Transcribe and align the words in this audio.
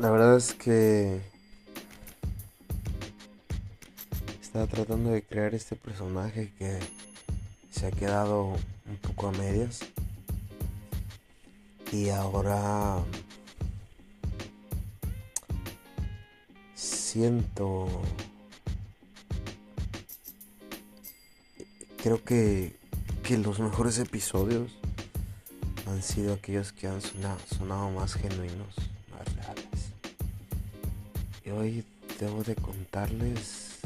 La 0.00 0.08
verdad 0.08 0.38
es 0.38 0.54
que 0.54 1.20
estaba 4.40 4.66
tratando 4.66 5.10
de 5.10 5.22
crear 5.22 5.54
este 5.54 5.76
personaje 5.76 6.54
que 6.58 6.78
se 7.70 7.86
ha 7.86 7.90
quedado 7.90 8.56
un 8.86 8.96
poco 9.02 9.28
a 9.28 9.32
medias. 9.32 9.80
Y 11.92 12.08
ahora 12.08 13.04
siento 16.74 17.88
creo 22.02 22.24
que, 22.24 22.74
que 23.22 23.36
los 23.36 23.60
mejores 23.60 23.98
episodios 23.98 24.72
han 25.86 26.02
sido 26.02 26.32
aquellos 26.32 26.72
que 26.72 26.86
han 26.86 27.02
sonado, 27.02 27.90
más 27.90 28.14
genuinos, 28.14 28.74
más 28.76 28.78
reales. 28.78 28.99
Hoy 31.52 31.84
debo 32.18 32.42
de 32.42 32.54
contarles 32.54 33.78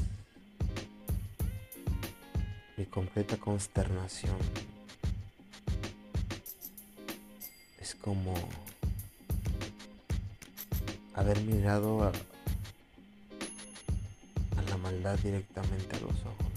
mi 2.77 2.85
completa 2.87 3.37
consternación. 3.37 4.37
Es 7.81 7.95
como 7.95 8.35
haber 11.15 11.41
mirado 11.41 12.05
a, 12.05 12.09
a 14.59 14.63
la 14.69 14.77
maldad 14.79 15.19
directamente 15.19 15.97
a 15.97 16.01
los 16.01 16.21
ojos. 16.25 16.53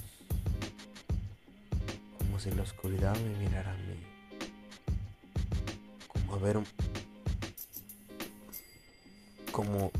Como 2.18 2.40
si 2.40 2.52
la 2.52 2.64
oscuridad 2.64 3.16
me 3.20 3.38
mirara 3.38 3.72
a 3.74 3.78
mí 3.78 4.18
haber 6.38 6.60
como 9.52 9.92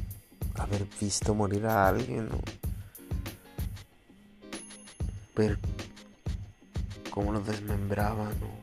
haber 0.58 0.86
visto 1.00 1.34
morir 1.34 1.66
a 1.66 1.88
alguien 1.88 2.30
o 2.32 2.40
ver 5.36 5.58
cómo 7.12 7.32
lo 7.32 7.42
desmembraban 7.42 8.34
o 8.44 8.58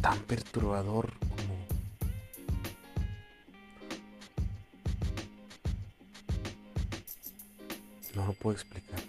tan 0.00 0.18
perturbador 0.20 1.12
como 1.18 1.54
no 8.14 8.26
lo 8.26 8.32
puedo 8.34 8.56
explicar. 8.56 9.00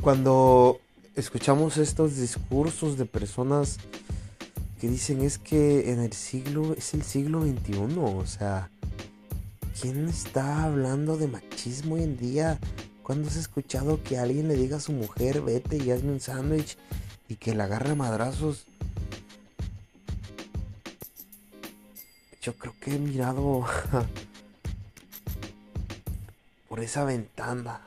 Cuando 0.00 0.80
escuchamos 1.14 1.76
estos 1.76 2.16
discursos 2.16 2.98
de 2.98 3.06
personas 3.06 3.78
que 4.82 4.88
dicen 4.88 5.22
es 5.22 5.38
que 5.38 5.92
en 5.92 6.00
el 6.00 6.12
siglo, 6.12 6.74
es 6.76 6.92
el 6.92 7.04
siglo 7.04 7.42
XXI, 7.42 7.98
o 7.98 8.26
sea, 8.26 8.68
¿quién 9.80 10.08
está 10.08 10.64
hablando 10.64 11.16
de 11.16 11.28
machismo 11.28 11.94
hoy 11.94 12.02
en 12.02 12.16
día? 12.16 12.58
¿Cuándo 13.04 13.28
has 13.28 13.36
escuchado 13.36 14.02
que 14.02 14.18
alguien 14.18 14.48
le 14.48 14.56
diga 14.56 14.78
a 14.78 14.80
su 14.80 14.90
mujer, 14.90 15.40
vete 15.40 15.76
y 15.76 15.92
hazme 15.92 16.10
un 16.10 16.18
sándwich 16.18 16.76
y 17.28 17.36
que 17.36 17.54
la 17.54 17.62
agarre 17.62 17.92
a 17.92 17.94
madrazos? 17.94 18.64
Yo 22.42 22.54
creo 22.54 22.74
que 22.80 22.96
he 22.96 22.98
mirado 22.98 23.64
por 26.68 26.80
esa 26.80 27.04
ventana. 27.04 27.82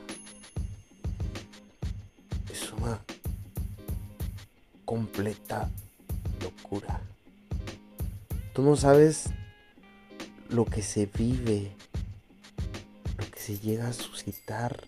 Es 2.49 2.71
una 2.71 3.01
completa 4.85 5.69
Tú 8.53 8.61
no 8.61 8.75
sabes 8.75 9.29
lo 10.49 10.65
que 10.65 10.81
se 10.81 11.05
vive, 11.05 11.71
lo 13.17 13.31
que 13.31 13.39
se 13.39 13.59
llega 13.59 13.87
a 13.87 13.93
suscitar 13.93 14.83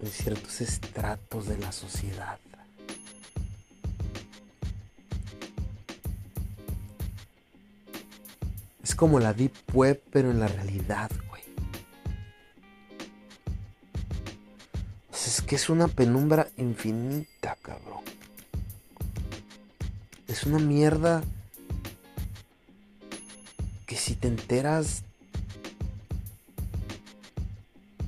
en 0.00 0.08
ciertos 0.08 0.60
estratos 0.60 1.48
de 1.48 1.58
la 1.58 1.72
sociedad. 1.72 2.38
Es 8.82 8.94
como 8.94 9.20
la 9.20 9.32
deep 9.32 9.52
web, 9.72 10.02
pero 10.10 10.30
en 10.30 10.40
la 10.40 10.48
realidad, 10.48 11.10
que 15.52 15.56
es 15.56 15.68
una 15.68 15.86
penumbra 15.86 16.48
infinita, 16.56 17.58
cabrón. 17.60 18.00
Es 20.32 20.44
una 20.44 20.58
mierda 20.58 21.22
que 23.84 23.96
si 23.96 24.14
te 24.14 24.28
enteras... 24.28 25.02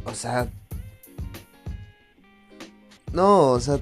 O 0.07 0.15
sea... 0.15 0.49
No, 3.13 3.51
o 3.51 3.61
sea... 3.61 3.79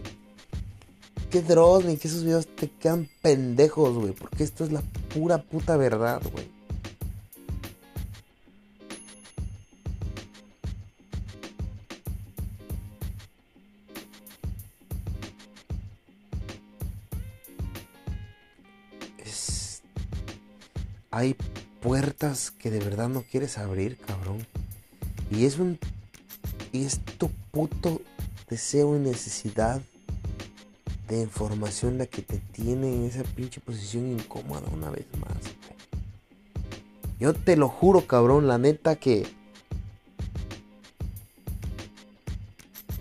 Qué 1.31 1.41
drogas 1.41 1.85
ni 1.85 1.97
que 1.97 2.09
esos 2.09 2.25
videos 2.25 2.49
te 2.49 2.69
quedan 2.69 3.09
pendejos, 3.23 3.97
güey. 3.97 4.13
Porque 4.13 4.43
esto 4.43 4.65
es 4.65 4.73
la 4.73 4.83
pura 5.15 5.41
puta 5.41 5.77
verdad, 5.77 6.21
güey. 6.33 6.51
Hay 21.12 21.37
puertas 21.81 22.50
que 22.50 22.71
de 22.71 22.81
verdad 22.81 23.09
no 23.09 23.23
quieres 23.23 23.59
abrir, 23.59 23.99
cabrón. 23.99 24.45
Y 25.31 25.45
es 25.45 25.59
un. 25.59 25.78
Y 26.73 26.84
es 26.84 27.00
tu 27.19 27.28
puto 27.50 28.00
deseo 28.49 28.97
y 28.97 28.99
necesidad 28.99 29.81
de 31.09 31.21
información 31.21 31.99
la 31.99 32.06
que 32.06 32.23
te 32.23 32.39
tiene 32.39 32.95
en 32.95 33.05
esa 33.05 33.23
pinche 33.23 33.61
posición 33.61 34.11
incómoda 34.11 34.62
una 34.73 34.91
vez 34.91 35.05
más. 35.21 35.37
Yo 37.21 37.34
te 37.34 37.56
lo 37.56 37.69
juro, 37.69 38.06
cabrón, 38.06 38.49
la 38.49 38.56
neta 38.56 38.97
que. 38.97 39.27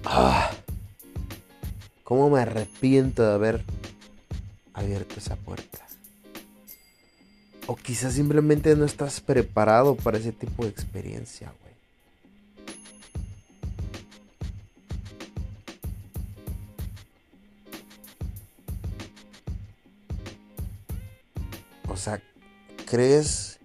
Ah, 0.03 0.51
¿Cómo 2.03 2.29
me 2.29 2.41
arrepiento 2.41 3.23
de 3.23 3.33
haber 3.33 3.63
abierto 4.73 5.15
esa 5.17 5.37
puerta? 5.37 5.90
O 7.71 7.75
quizás 7.77 8.15
simplemente 8.15 8.75
no 8.75 8.83
estás 8.83 9.21
preparado 9.21 9.95
para 9.95 10.17
ese 10.17 10.33
tipo 10.33 10.65
de 10.65 10.69
experiencia, 10.71 11.53
güey. 11.61 11.73
O 21.87 21.95
sea, 21.95 22.21
crees... 22.85 23.57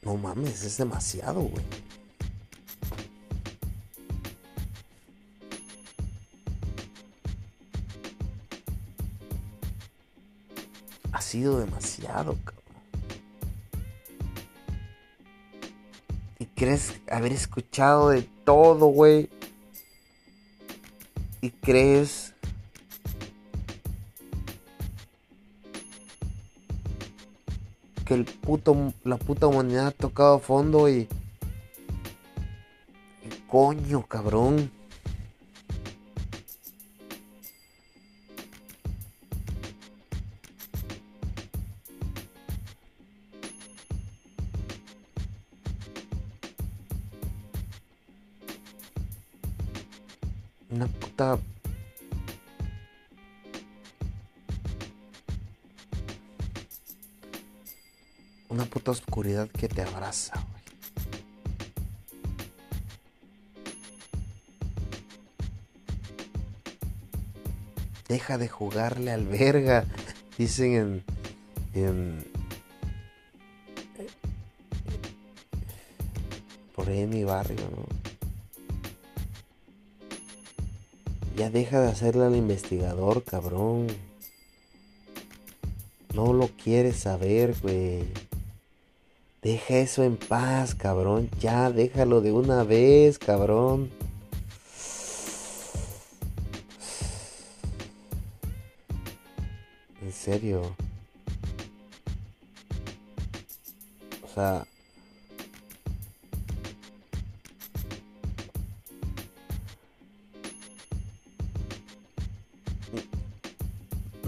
No 0.00 0.16
mames, 0.16 0.64
es 0.64 0.78
demasiado, 0.78 1.42
güey. 1.42 1.91
Sido 11.32 11.60
demasiado, 11.60 12.36
cabrón. 12.44 12.62
Y 16.38 16.44
crees 16.44 17.00
haber 17.10 17.32
escuchado 17.32 18.10
de 18.10 18.28
todo, 18.44 18.86
güey. 18.88 19.30
Y 21.40 21.50
crees 21.50 22.34
que 28.04 28.12
el 28.12 28.26
puto, 28.26 28.92
la 29.02 29.16
puta 29.16 29.46
humanidad 29.46 29.86
ha 29.86 29.92
tocado 29.92 30.38
fondo 30.38 30.86
y... 30.90 31.08
y 33.24 33.48
coño, 33.48 34.06
cabrón. 34.06 34.70
Una 50.72 50.86
puta 50.86 51.38
una 58.48 58.64
puta 58.64 58.90
oscuridad 58.90 59.48
que 59.48 59.68
te 59.68 59.82
abraza. 59.82 60.34
Deja 68.08 68.36
de 68.36 68.48
jugarle 68.48 69.10
al 69.10 69.26
verga. 69.26 69.86
Dicen 70.38 71.02
en, 71.72 72.24
por 76.74 76.88
ahí 76.88 77.00
en 77.00 77.10
mi 77.10 77.24
barrio. 77.24 78.01
Ya 81.36 81.50
deja 81.50 81.80
de 81.80 81.88
hacerle 81.88 82.24
al 82.26 82.36
investigador, 82.36 83.24
cabrón. 83.24 83.86
No 86.14 86.32
lo 86.32 86.48
quieres 86.48 86.96
saber, 86.96 87.54
güey. 87.62 88.04
Deja 89.40 89.78
eso 89.78 90.04
en 90.04 90.16
paz, 90.16 90.74
cabrón. 90.74 91.30
Ya, 91.40 91.70
déjalo 91.70 92.20
de 92.20 92.32
una 92.32 92.64
vez, 92.64 93.18
cabrón. 93.18 93.90
En 100.02 100.12
serio. 100.12 100.76
O 104.22 104.28
sea... 104.34 104.66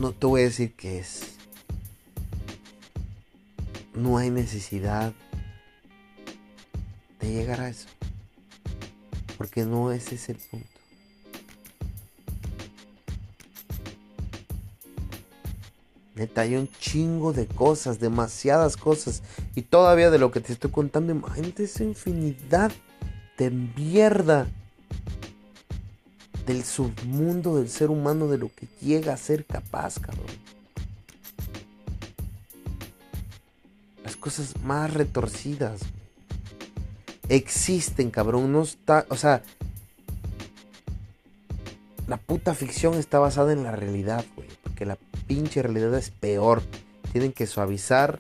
No 0.04 0.12
te 0.12 0.26
voy 0.26 0.42
a 0.42 0.44
decir 0.44 0.74
qué 0.74 0.98
es 0.98 1.38
no 3.94 4.18
hay 4.18 4.28
necesidad 4.28 5.14
de 7.20 7.32
llegar 7.32 7.62
a 7.62 7.70
eso. 7.70 7.88
Porque 9.38 9.64
no 9.64 9.92
ese 9.92 10.16
es 10.16 10.28
el 10.28 10.36
punto. 10.36 10.68
Neta, 16.16 16.42
hay 16.42 16.56
un 16.56 16.68
chingo 16.68 17.32
de 17.32 17.46
cosas, 17.46 17.98
demasiadas 17.98 18.76
cosas. 18.76 19.22
Y 19.54 19.62
todavía 19.62 20.10
de 20.10 20.18
lo 20.18 20.30
que 20.30 20.40
te 20.40 20.52
estoy 20.52 20.70
contando, 20.70 21.14
imagínate 21.14 21.64
esa 21.64 21.82
infinidad 21.82 22.72
de 23.38 23.48
mierda 23.50 24.48
del 26.46 26.64
submundo 26.64 27.56
del 27.56 27.68
ser 27.68 27.90
humano, 27.90 28.28
de 28.28 28.38
lo 28.38 28.50
que 28.54 28.68
llega 28.80 29.14
a 29.14 29.16
ser 29.16 29.44
capaz, 29.44 29.98
cabrón. 29.98 30.26
cosas 34.24 34.54
más 34.62 34.94
retorcidas. 34.94 35.82
Existen, 37.28 38.10
cabrón. 38.10 38.52
No 38.52 38.62
está. 38.62 39.04
O 39.10 39.16
sea. 39.16 39.42
La 42.08 42.16
puta 42.16 42.54
ficción 42.54 42.94
está 42.94 43.18
basada 43.18 43.52
en 43.52 43.62
la 43.64 43.72
realidad, 43.72 44.24
güey. 44.34 44.48
Porque 44.62 44.86
la 44.86 44.96
pinche 45.26 45.62
realidad 45.62 45.94
es 45.94 46.08
peor. 46.08 46.62
Tienen 47.12 47.32
que 47.32 47.46
suavizar 47.46 48.18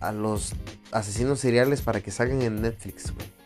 a 0.00 0.12
los 0.12 0.54
asesinos 0.90 1.40
seriales 1.40 1.82
para 1.82 2.00
que 2.00 2.10
salgan 2.10 2.40
en 2.40 2.62
Netflix, 2.62 3.12
güey. 3.14 3.39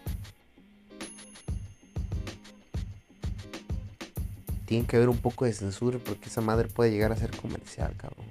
Tienen 4.75 4.88
que 4.88 4.97
haber 4.97 5.09
un 5.09 5.19
poco 5.19 5.44
de 5.44 5.53
censura 5.53 6.00
porque 6.05 6.29
esa 6.29 6.41
madre 6.41 6.67
puede 6.67 6.91
llegar 6.91 7.12
a 7.12 7.17
ser 7.17 7.31
comercial, 7.31 7.94
cabrón 7.97 8.26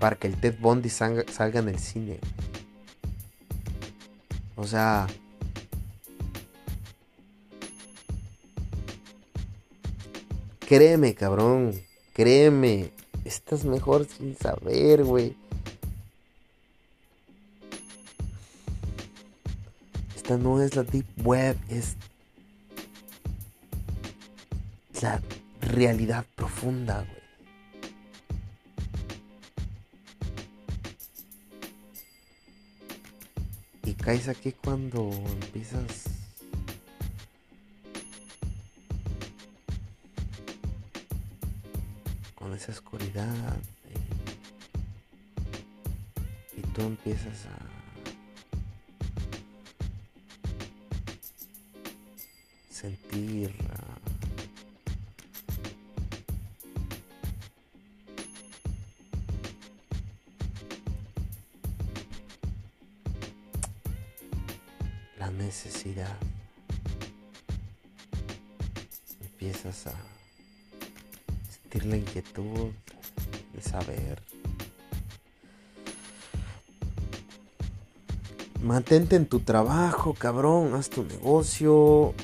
para 0.00 0.16
que 0.16 0.26
el 0.26 0.40
Ted 0.40 0.56
Bundy 0.58 0.88
salga, 0.88 1.60
en 1.60 1.68
el 1.68 1.78
cine. 1.78 2.18
O 4.56 4.66
sea... 4.66 5.06
Créeme, 10.66 11.14
cabrón. 11.14 11.78
Créeme. 12.14 12.90
Estás 13.24 13.64
mejor 13.64 14.06
sin 14.06 14.36
saber, 14.36 15.04
güey. 15.04 15.36
Esta 20.16 20.38
no 20.38 20.62
es 20.62 20.74
la 20.74 20.82
deep 20.82 21.06
web, 21.22 21.56
es 21.68 21.96
la 25.02 25.20
realidad 25.60 26.24
profunda, 26.36 27.04
güey. 27.04 27.20
caes 34.00 34.28
aquí 34.28 34.52
cuando 34.52 35.10
empiezas 35.42 36.04
con 42.34 42.54
esa 42.54 42.72
oscuridad 42.72 43.58
y, 46.56 46.62
tú 46.72 46.82
empiezas 46.82 47.46
a 47.46 47.58
sentir 52.72 53.54
necesidad. 65.32 66.16
Empiezas 69.20 69.86
a 69.86 69.94
sentir 71.50 71.86
la 71.86 71.96
inquietud 71.96 72.70
de 73.54 73.62
saber. 73.62 74.22
Mantente 78.62 79.16
en 79.16 79.26
tu 79.26 79.40
trabajo, 79.40 80.12
cabrón. 80.12 80.74
Haz 80.74 80.90
tu 80.90 81.02
negocio. 81.02 82.14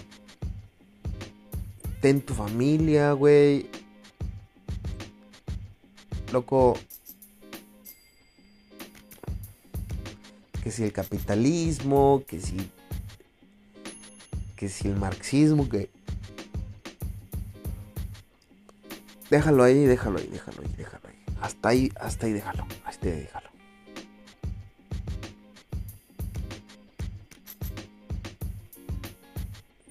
Ten 2.02 2.20
tu 2.20 2.34
familia, 2.34 3.12
güey. 3.12 3.70
Loco. 6.32 6.76
Que 10.62 10.70
si 10.70 10.82
el 10.82 10.92
capitalismo, 10.92 12.22
que 12.26 12.40
si 12.40 12.70
que 14.56 14.68
si 14.68 14.88
el 14.88 14.96
marxismo, 14.96 15.68
que... 15.68 15.90
Déjalo 19.30 19.62
ahí, 19.64 19.84
déjalo 19.84 20.18
ahí, 20.18 20.26
déjalo 20.28 20.62
ahí, 20.62 20.74
déjalo 20.76 21.08
ahí. 21.08 21.16
Hasta 21.40 21.68
ahí, 21.68 21.92
hasta 22.00 22.26
ahí 22.26 22.32
déjalo, 22.32 22.66
hasta 22.84 23.06
ahí 23.06 23.12
déjalo. 23.20 23.50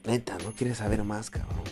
Neta, 0.05 0.37
no 0.43 0.51
quieres 0.51 0.77
saber 0.77 1.03
más, 1.03 1.29
cabrón. 1.29 1.63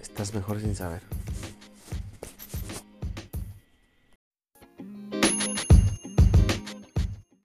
Estás 0.00 0.34
mejor 0.34 0.60
sin 0.60 0.74
saber. 0.74 1.17